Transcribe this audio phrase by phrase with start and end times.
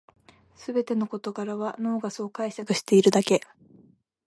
[0.55, 3.41] すべての事柄は脳がそう解釈しているだけ